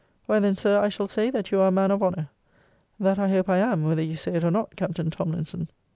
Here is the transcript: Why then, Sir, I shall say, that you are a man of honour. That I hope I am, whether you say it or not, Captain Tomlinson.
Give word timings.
Why 0.25 0.39
then, 0.39 0.55
Sir, 0.55 0.81
I 0.81 0.89
shall 0.89 1.05
say, 1.05 1.29
that 1.29 1.51
you 1.51 1.59
are 1.59 1.67
a 1.67 1.71
man 1.71 1.91
of 1.91 2.01
honour. 2.01 2.29
That 2.99 3.19
I 3.19 3.29
hope 3.29 3.47
I 3.47 3.57
am, 3.59 3.83
whether 3.83 4.01
you 4.01 4.15
say 4.15 4.33
it 4.33 4.43
or 4.43 4.49
not, 4.49 4.75
Captain 4.75 5.11
Tomlinson. 5.11 5.69